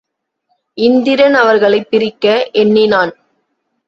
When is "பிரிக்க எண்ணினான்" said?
1.89-3.13